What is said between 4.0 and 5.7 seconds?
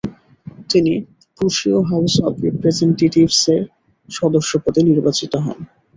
সদস্যপদে নির্বাচিত হন।